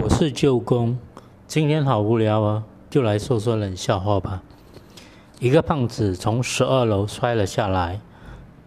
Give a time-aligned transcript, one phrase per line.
[0.00, 0.96] 我是舅公，
[1.46, 4.42] 今天好无聊啊，就来说说冷笑话吧。
[5.38, 8.00] 一个胖子从十二楼摔了下来，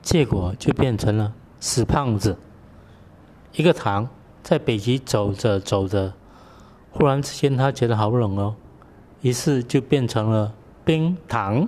[0.01, 2.37] 结果就变成了死胖子。
[3.53, 4.07] 一个糖
[4.43, 6.13] 在北极走着走着，
[6.91, 8.55] 忽然之间他觉得好冷哦，
[9.21, 10.53] 于是就变成了
[10.83, 11.67] 冰糖。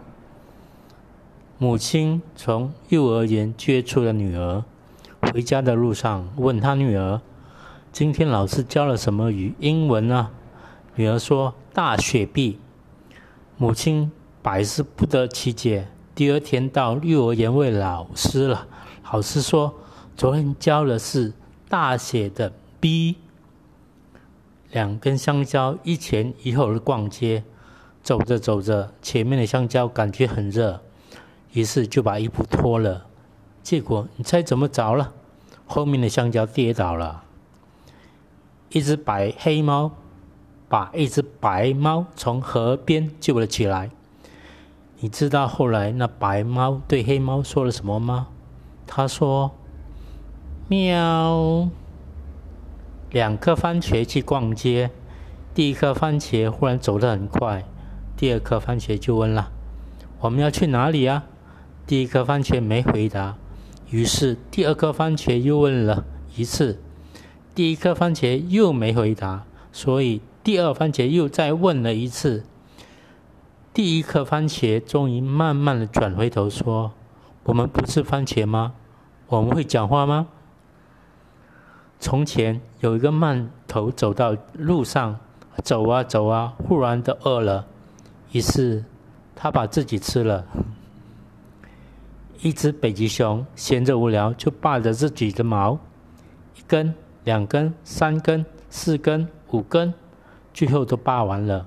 [1.58, 4.64] 母亲从幼儿园接出了女儿，
[5.22, 7.20] 回家的路上问他女儿。
[7.98, 10.30] 今天老师教了什么语英文呢？
[10.94, 12.60] 女儿说：“大雪碧。”
[13.58, 14.12] 母亲
[14.44, 15.88] 百思不得其解。
[16.14, 18.68] 第二天到幼儿园问老师了，
[19.12, 19.74] 老师说
[20.16, 21.34] ：“昨天教的是
[21.68, 23.16] 大写的 B。”
[24.70, 27.44] 两根香蕉一前一后的逛街，
[28.04, 30.80] 走着走着，前面的香蕉感觉很热，
[31.54, 33.08] 于是就把衣服脱了。
[33.64, 35.16] 结果你猜怎么着了？
[35.66, 37.24] 后面的香蕉跌倒了。
[38.70, 39.92] 一只白黑猫
[40.68, 43.90] 把一只白猫从河边救了起来。
[45.00, 48.28] 你知道后来那白猫对黑猫说了什么吗？
[48.86, 49.52] 他说
[50.68, 51.70] ：“喵。”
[53.12, 54.90] 两颗番茄去逛街，
[55.54, 57.64] 第一颗番茄忽然走得很快，
[58.18, 59.52] 第二颗番茄就问了
[60.20, 61.24] ：“我们要去哪里啊？”
[61.88, 63.38] 第一颗番茄没回答，
[63.90, 66.04] 于是第二颗番茄又问了
[66.36, 66.82] 一次。
[67.58, 72.46] 第一颗番茄又没回答，所以第二番茄又再问了一次。
[73.74, 76.92] 第一颗番茄终于慢慢的转回头说
[77.46, 78.74] ：“我们不是番茄吗？
[79.26, 80.28] 我们会讲话吗？”
[82.00, 85.18] 从前有一个慢头走到路上，
[85.64, 87.66] 走啊走啊，忽然的饿了，
[88.34, 88.86] 于是
[89.36, 90.46] 他把自己吃了。
[92.44, 95.80] 一只北极熊闲着无聊，就拔着自己的毛，
[96.56, 96.94] 一根。
[97.28, 99.94] 两根、三根、四根、五根，
[100.54, 101.66] 最后都扒完了。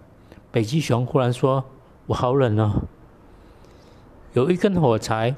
[0.50, 1.62] 北极熊忽然说
[2.08, 2.84] ：“我好冷哦。”
[4.32, 5.34] 有一根火柴，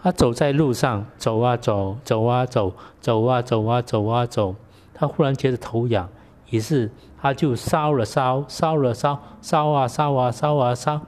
[0.00, 4.54] 他走在路上，走啊走，走啊走，走啊走啊走啊走。
[4.94, 6.08] 他忽然觉得头痒，
[6.50, 11.00] 于是他就烧了烧，烧了烧，烧啊烧啊烧啊烧。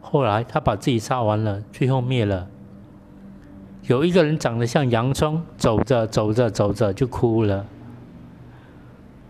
[0.00, 2.48] 后来他把自己烧完了，最后灭了。
[3.84, 7.64] 有一个人长得像洋葱，走着走着走着就哭了。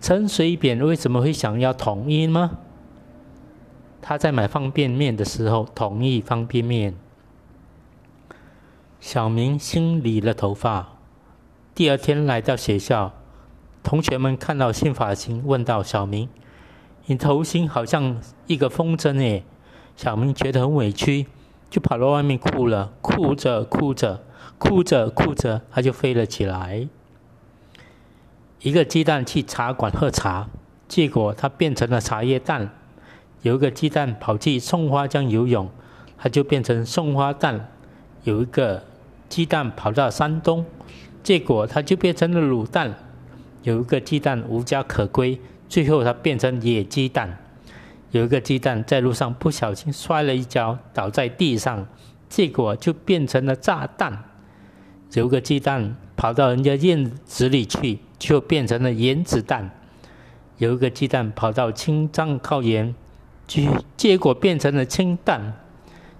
[0.02, 2.58] 陈水扁为什么会想要统一吗？
[4.00, 6.96] 他在买方便面的时候，统一方便面。
[8.98, 10.96] 小明新理了头发，
[11.72, 13.12] 第二天来到学校，
[13.84, 16.28] 同学们看到新发型，问到小明
[17.06, 19.44] ：“你头型好像一个风筝诶。”
[19.94, 21.28] 小明觉得很委屈，
[21.70, 24.24] 就跑到外面哭了，哭着哭着，
[24.58, 26.88] 哭着哭着，他就飞了起来。
[28.62, 30.48] 一个鸡蛋去茶馆喝茶，
[30.86, 32.68] 结果它变成了茶叶蛋；
[33.42, 35.68] 有一个鸡蛋跑去松花江游泳，
[36.16, 37.58] 它就变成松花蛋；
[38.22, 38.84] 有一个
[39.28, 40.64] 鸡蛋跑到山东，
[41.24, 42.92] 结果它就变成了卤蛋；
[43.64, 47.30] 有一个鸡蛋无家可归，最后它变成野鸡蛋；
[48.12, 51.84] 有一个鸡蛋在路上不小心摔了一跤，倒在地上，
[52.28, 54.12] 结果就变成了炸弹；
[55.14, 57.98] 有个鸡蛋跑到人家院子里去。
[58.16, 59.68] 就变成了原子弹，
[60.58, 62.94] 有一个鸡蛋跑到青藏高原，
[63.48, 65.40] 结结果变成了氢弹；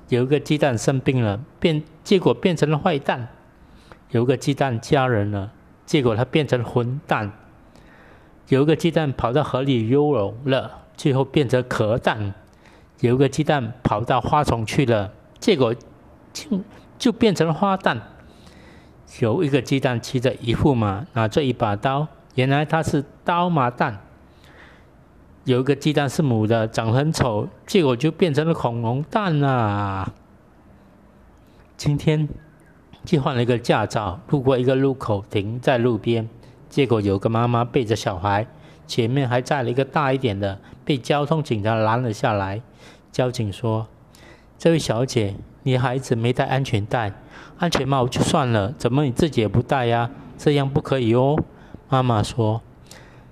[0.09, 3.29] 有一个鸡蛋生病了，变结果变成了坏蛋；
[4.11, 5.53] 有一个鸡蛋嫁人了，
[5.87, 7.31] 结果它变成混蛋；
[8.49, 12.33] 有一个鸡蛋跑到河里游泳了，最后变成壳蛋；
[12.99, 15.73] 有一个鸡蛋跑到花丛去了，结果
[16.33, 16.61] 就
[16.99, 18.03] 就变成了花蛋。
[19.21, 24.01] 有一个鸡蛋骑着一副马，拿着一把刀，原来它是刀马蛋。
[25.45, 30.13] 有一个鸡蛋是母的，长很丑，结果就变成了恐龙蛋啦。
[31.77, 32.29] 今天
[33.05, 36.29] 去换了一个驾照，路过一个路口，停在路边，
[36.71, 38.47] 结果有个妈妈背着小孩，
[38.87, 42.63] 前面还载了一个大一点的，被交通警察拦了下来。
[43.11, 43.89] 交警说
[44.57, 47.13] ：“这位小姐，你孩子没戴安全带。”
[47.59, 50.11] 安全帽就算了，怎么你自己也不戴呀？
[50.39, 51.37] 这样不可以哦。
[51.89, 52.63] 妈妈说：“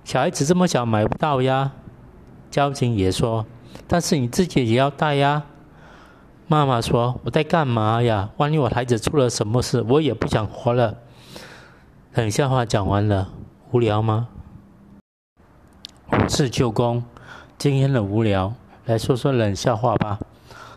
[0.05, 1.71] 小孩子这么小买不到呀。”
[2.49, 3.45] 交警也说
[3.87, 5.43] ：“但是你自己也要戴呀。”
[6.47, 8.29] 妈妈说：“我戴干嘛呀？
[8.37, 10.97] 万一我孩子出了什么事，我也不想活了。”
[12.15, 13.29] 冷笑话讲完了，
[13.71, 14.27] 无聊吗？
[16.07, 17.03] 我是舅公，
[17.57, 18.53] 今天的无聊，
[18.85, 20.19] 来说说冷笑话吧。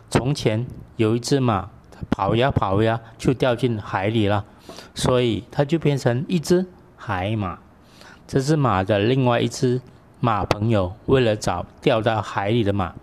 [0.09, 1.74] 从前有一只马。
[2.09, 4.45] 跑呀跑呀，就掉进海里了，
[4.93, 6.65] 所以它就变成一只
[6.95, 7.59] 海马。
[8.27, 9.81] 这只马的另外一只
[10.19, 12.93] 马朋友为了找掉到海里的马，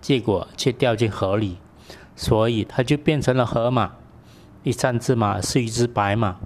[0.00, 1.56] 结果却掉进河里，
[2.14, 3.92] 所以他就变成了河马。
[4.62, 6.36] 第三只马是一只白马，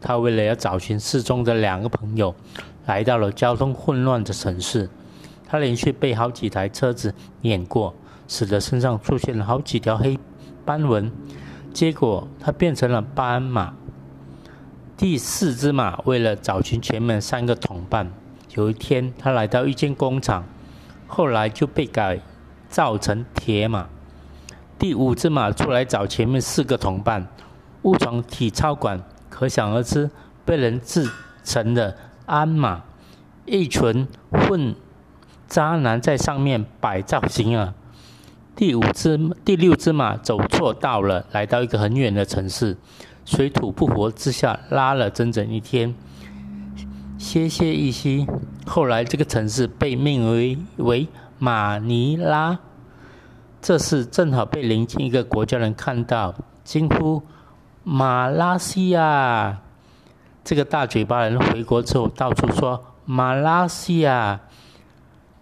[0.00, 2.34] 他为了要找寻失踪的两个朋友，
[2.86, 4.90] 来到了交通混乱的城市。
[5.46, 7.94] 他连续被好几台车子碾过，
[8.26, 10.18] 使得身上出现了好几条黑
[10.66, 11.10] 斑纹。
[11.78, 13.72] 结果他变成了斑马。
[14.96, 18.10] 第四只马为了找寻前面三个同伴，
[18.56, 20.44] 有一天他来到一间工厂，
[21.06, 22.18] 后来就被改
[22.68, 23.86] 造成铁马。
[24.76, 27.28] 第五只马出来找前面四个同伴，
[27.82, 30.10] 误闯体操馆，可想而知，
[30.44, 31.08] 被人制
[31.44, 31.94] 成了
[32.26, 32.82] 鞍马，
[33.46, 34.74] 一群混
[35.46, 37.72] 渣男在上面摆造型啊。
[38.58, 42.76] 第五只、第六只马走错道了，来到一个很远的城市。
[43.24, 45.94] 水土不服之下，拉了整整一天，
[47.16, 48.26] 歇歇一息。
[48.66, 51.06] 后来，这个城市被命为为
[51.38, 52.58] 马尼拉。
[53.62, 56.34] 这事正好被邻近一个国家人看到，
[56.64, 57.22] 惊呼
[57.84, 59.60] ：“马拉西亚！”
[60.42, 64.40] 这个大嘴巴人回国之后，到处说“马拉西亚”。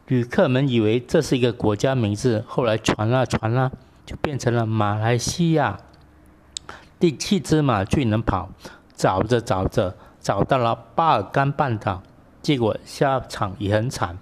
[0.09, 3.73] 旅客们以为这是一个国家名字，后来传啊传啊，
[4.05, 5.81] 就变成了马来西亚。
[7.01, 8.49] 第七只马最能跑，
[8.95, 12.03] 找着找着找到了巴尔干半岛，
[12.41, 14.17] 结果下场也很惨，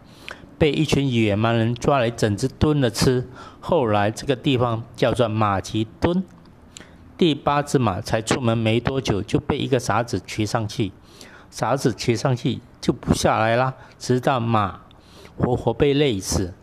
[0.57, 3.29] 被一群野蛮人抓来整只炖了吃。
[3.61, 6.25] 后来这个地方叫做马其顿。
[7.19, 10.93] 第八只马才出门没多久就被一个傻子骑上去，
[11.51, 14.81] 傻子骑上去就不下来啦，直到马
[15.37, 16.55] 活活被累死。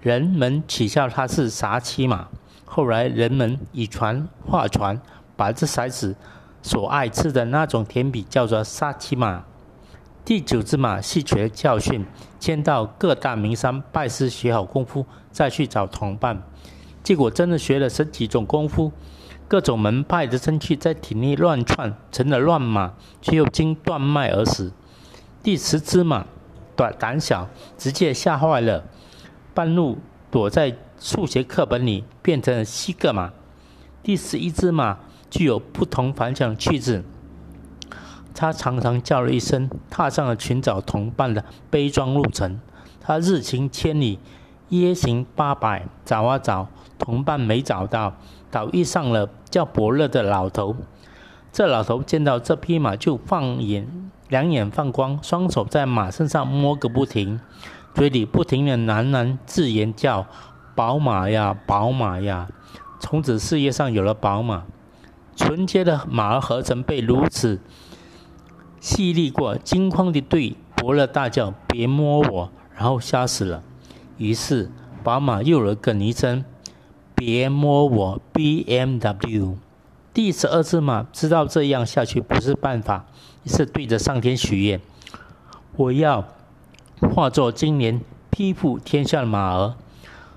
[0.00, 2.28] 人们取笑他是傻骑马，
[2.64, 5.00] 后来人们以船划船。
[5.36, 6.14] 把这骰子
[6.62, 9.44] 所爱吃的那种甜品叫做沙琪玛。
[10.24, 12.06] 第九只马吸取了教训，
[12.38, 16.40] 先到各大名山拜师学好功夫，再去找同伴。
[17.02, 18.92] 结果真的学了十几种功夫，
[19.48, 24.72] 各种门派的真气在体内乱窜，成了乱马，却又经断脉而死。
[25.42, 26.24] 第十只马
[26.76, 28.84] 短胆小，直接吓坏了，
[29.52, 29.98] 半路
[30.30, 33.32] 躲在数学课本里，变成了七个马。
[34.02, 34.98] 第十一只马。
[35.30, 37.02] 具有不同凡响的气质，
[38.32, 42.60] 他常常叫了一声，踏上了寻找同伴的悲壮路程。
[43.00, 44.20] 他日行千里，
[44.68, 46.68] 夜行八百，找啊找，
[47.00, 48.14] 同伴没找到，
[48.48, 50.76] 倒遇上了叫伯乐的老头。
[51.50, 54.03] 这老头见到这匹马，就放眼
[54.34, 57.38] 两眼放光，双手在马身上摸个不停，
[57.94, 60.26] 嘴里不停的喃喃自言叫
[60.74, 62.48] ：“宝马呀，宝马呀！”
[62.98, 64.64] 从此世界上有了宝马。
[65.36, 67.60] 纯洁的马儿何曾被如此
[68.80, 69.56] 犀利过？
[69.56, 73.62] 惊慌地对伯乐大叫：“别摸我！”然后吓死了。
[74.16, 74.68] 于是
[75.04, 76.44] 宝马又有了个昵称
[77.14, 79.54] ：“别摸我 BMW。”
[80.12, 83.06] 第十二只马知道这样下去不是办法，
[83.46, 84.80] 是对着上天许愿
[85.76, 86.26] ：“我要
[87.00, 88.00] 化作今年
[88.30, 89.74] 披覆天下的马儿。”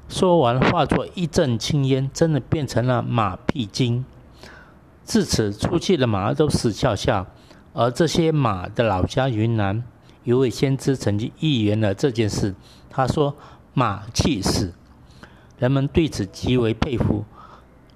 [0.10, 4.06] 说完，化作一阵青烟，真的变成了马屁精。
[5.04, 7.28] 自此，出去的马儿都死翘翘。
[7.74, 9.84] 而这些马的老家云南，
[10.24, 12.56] 一位先知曾经预言了这件事。
[12.90, 13.36] 他说
[13.74, 14.74] ：“马气死。”
[15.60, 17.26] 人们对此极为佩服，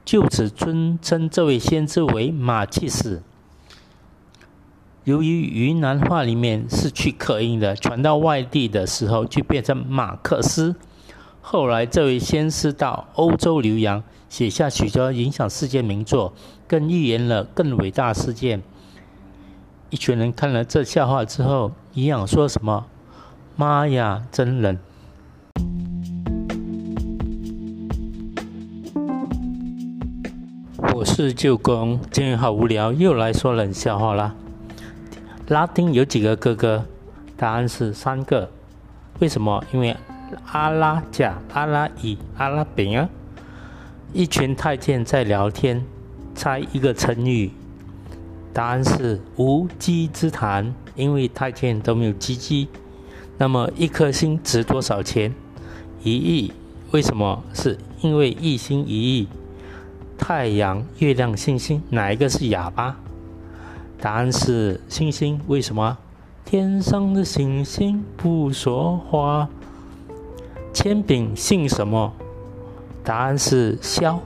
[0.04, 3.24] 就此尊称这位先知为马气死。
[5.04, 10.76] 由于云南话里面是去刻音的，传到外地的时候就变成马克思。
[11.42, 16.34] 后来，这位先师到欧洲留洋，写下许多影响世界名作，
[16.68, 18.62] 更预言了更伟大事件。
[19.90, 22.86] 一群人看了这笑话之后，一样说什么
[23.58, 24.78] ：“妈呀，真冷！”
[30.94, 34.36] 我是舅公，今天好无聊，又来说冷笑话啦。
[35.52, 36.86] 拉丁有几个哥哥？
[37.36, 38.50] 答案是三个。
[39.20, 39.62] 为什么？
[39.74, 39.94] 因为。
[40.46, 43.10] 阿拉甲、阿拉乙、阿拉丙啊，
[44.14, 45.84] 一群太监在聊天，
[46.34, 47.52] 猜一个成语。
[48.54, 52.70] 答案是无稽之谈，因为太监都没有鸡鸡。
[53.38, 55.34] 那么一颗星值多少钱？
[56.02, 56.54] 一亿。
[56.92, 57.44] 为什么？
[57.54, 59.28] 是因为一星一亿。
[60.18, 62.98] 太阳、月亮、星星，哪一个是哑巴？
[64.02, 65.40] 答案是星星。
[65.46, 65.96] 为什么？
[66.44, 69.48] 天上的星星不说话。
[70.74, 72.12] 铅笔姓什么？
[73.04, 74.20] 答案是削，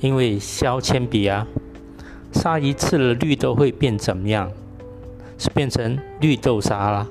[0.00, 1.46] 因为削铅笔啊。
[2.32, 4.50] 杀一次了绿豆会变怎么样？
[5.36, 7.06] 是变成绿豆沙啦。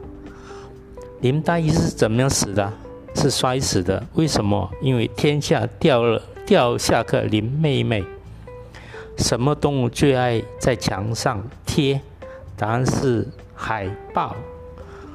[1.22, 2.74] 林黛玉是怎么样死的？
[3.13, 4.03] 是摔死的。
[4.15, 4.67] 为什么？
[4.81, 8.03] 因为天下掉了掉下个林妹妹。
[9.17, 12.01] 什么动物最爱在墙上贴？
[12.58, 14.36] 答案是海豹。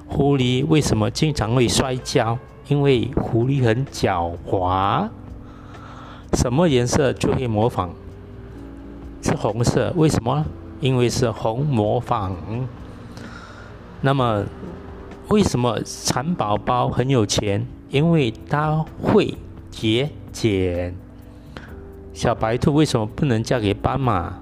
[0.07, 2.39] 狐狸为什么经常会摔跤？
[2.69, 5.09] 因为狐狸很狡猾。
[6.35, 7.91] 什么颜色最会模仿？
[9.23, 9.93] 是红色。
[9.97, 10.45] 为什么？
[10.81, 12.37] 因为是红模仿。
[14.01, 14.45] 那么，
[15.29, 17.67] 为什么蚕宝宝很有钱？
[17.91, 19.35] 因为他会
[19.71, 20.95] 节俭。
[22.19, 24.41] 小白兔为什么不能嫁给斑马？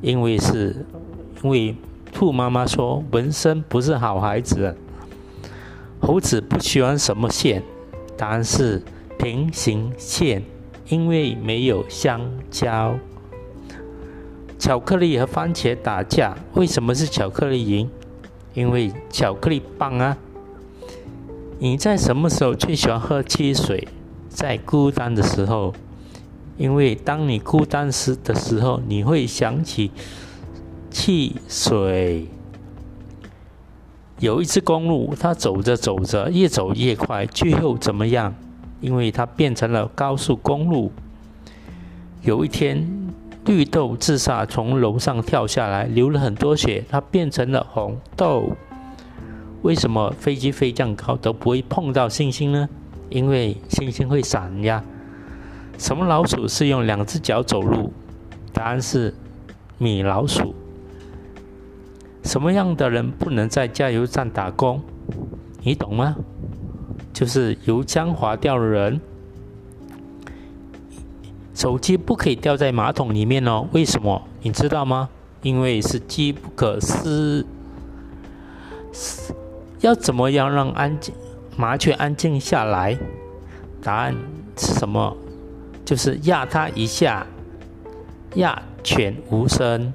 [0.00, 0.86] 因为是，
[1.42, 1.74] 因为
[2.12, 4.72] 兔妈妈说纹身不是好孩子。
[5.98, 7.60] 猴子不喜欢什么线？
[8.16, 8.80] 答案是
[9.18, 10.44] 平行线，
[10.86, 12.20] 因为没有香
[12.52, 12.94] 蕉。
[14.56, 17.90] 巧克力和番茄打架，为什么是巧克力赢？
[18.54, 20.16] 因为巧克力棒啊！
[21.58, 23.88] 你在什么时候最喜欢喝汽水？
[24.28, 25.74] 在孤单的时候，
[26.58, 29.92] 因为当你孤单时的时候，你会想起
[30.90, 32.26] 汽水。
[34.18, 38.34] 有一次公路，它走着走着，越走越快，最后怎么样？
[38.80, 40.90] 因为它变成了高速公路。
[42.22, 42.84] 有一天，
[43.46, 48.50] 绿豆自杀，从楼上跳下来，流了很多血，它变成了红豆。
[49.62, 52.68] 为什么飞机飞这样高都不会碰到星星呢？
[53.10, 54.82] 因为星星会闪呀。
[55.78, 57.92] 什么老鼠是用两只脚走路？
[58.52, 59.14] 答案是
[59.78, 60.52] 米老鼠。
[62.24, 64.82] 什么样的人不能在加油站打工？
[65.62, 66.16] 你懂吗？
[67.12, 69.00] 就是油腔滑调的人。
[71.54, 73.66] 手机不可以掉在马桶里面哦。
[73.72, 74.20] 为什么？
[74.42, 75.08] 你知道吗？
[75.42, 77.46] 因为是机不可失。
[79.80, 81.14] 要怎么样让安静
[81.56, 82.98] 麻雀安静下来？
[83.80, 84.14] 答案
[84.56, 85.16] 是什么？
[85.88, 87.26] 就是压它一下，
[88.34, 89.90] 压犬无声。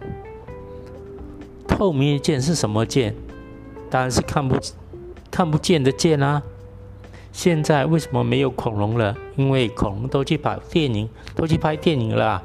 [1.68, 3.14] 透明的剑是什么剑？
[3.92, 4.58] 当然是看不
[5.30, 6.42] 看不见的剑啊。
[7.32, 9.16] 现在为什么没有恐龙了？
[9.36, 12.42] 因为恐龙都去拍电影，都去拍电影了。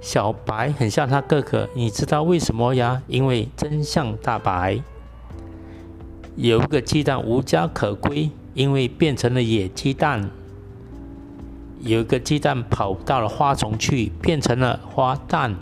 [0.00, 3.02] 小白很像他哥哥，你知道为什么呀？
[3.08, 4.80] 因为真相大白。
[6.34, 10.30] 有一个鸡蛋无家可归，因为变成了野鸡蛋。
[11.80, 15.56] 有一个鸡蛋跑到了花丛去，变成了花蛋。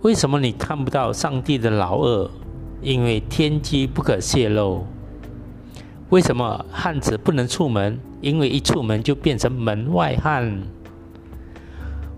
[0.00, 2.30] 为什么你看不到上帝的老二？
[2.80, 4.86] 因为天机不可泄露。
[6.08, 8.00] 为什么汉子不能出门？
[8.20, 10.62] 因为一出门就变成门外汉。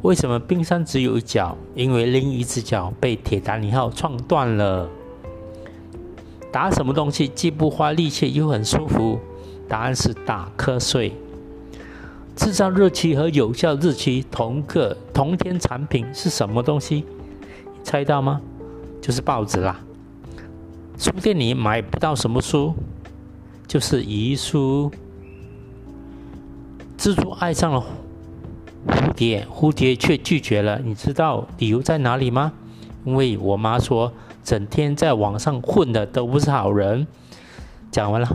[0.02, 1.56] 为什么冰山只有一角？
[1.74, 4.88] 因为另一只脚被铁达尼号撞断了。
[6.52, 9.18] 打什么东西既不花力气又很舒服？
[9.68, 11.12] 答案是打瞌睡。
[12.36, 17.04] 制造日期和有效日期同个同天产品是什么东西？
[17.82, 18.40] 猜到吗？
[19.00, 19.78] 就是报纸啦。
[20.98, 22.74] 书店里买不到什么书？
[23.66, 24.90] 就是遗书。
[26.98, 27.84] 蜘蛛爱上了
[28.86, 30.78] 蝴蝶，蝴蝶却拒绝了。
[30.78, 32.52] 你知道理由在哪里吗？
[33.04, 34.12] 因为我妈说，
[34.42, 37.06] 整天在网上混的都不是好人。
[37.90, 38.28] 讲完了。